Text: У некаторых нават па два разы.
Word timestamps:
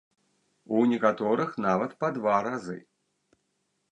У 0.77 0.79
некаторых 0.93 1.51
нават 1.67 1.93
па 2.01 2.09
два 2.17 2.35
разы. 2.47 2.79